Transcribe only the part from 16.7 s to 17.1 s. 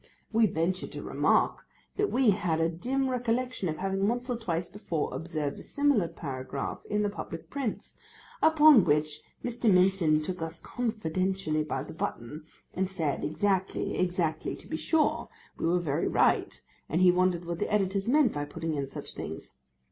and